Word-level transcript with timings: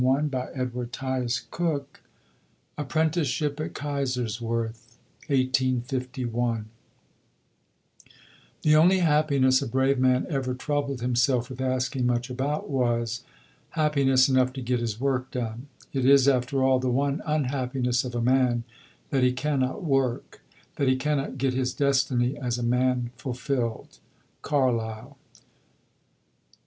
CHAPTER 0.03 0.71
VIII 0.73 1.79
APPRENTICESHIP 2.75 3.59
AT 3.59 3.75
KAISERSWERTH 3.75 4.97
(1851) 5.27 6.65
The 8.63 8.75
only 8.75 8.97
happiness 8.97 9.61
a 9.61 9.67
brave 9.67 9.99
man 9.99 10.25
ever 10.27 10.55
troubled 10.55 11.01
himself 11.01 11.51
with 11.51 11.61
asking 11.61 12.07
much 12.07 12.31
about 12.31 12.67
was, 12.67 13.23
happiness 13.77 14.27
enough 14.27 14.51
to 14.53 14.61
get 14.63 14.79
his 14.79 14.99
work 14.99 15.29
done. 15.29 15.67
It 15.93 16.05
is, 16.05 16.27
after 16.27 16.63
all, 16.63 16.79
the 16.79 16.89
one 16.89 17.21
unhappiness 17.23 18.03
of 18.03 18.15
a 18.15 18.21
man, 18.23 18.63
that 19.11 19.21
he 19.21 19.31
cannot 19.31 19.83
work; 19.83 20.41
that 20.77 20.87
he 20.89 20.95
cannot 20.95 21.37
get 21.37 21.53
his 21.53 21.75
destiny 21.75 22.35
as 22.39 22.57
a 22.57 22.63
man 22.63 23.11
fulfilled. 23.17 23.99
CARLYLE. 24.41 25.15